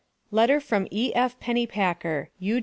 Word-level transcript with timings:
LETTER 0.31 0.59
FROM 0.59 0.87
E.F. 0.89 1.39
PENNYPACKER 1.39 2.31
(U. 2.39 2.59